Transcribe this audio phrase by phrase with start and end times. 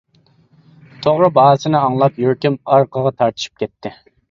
[1.07, 3.97] توغرا، باھاسىنى ئاڭلاپ يۈرىكىم ئارقىغا تارتىشىپ كەتتى.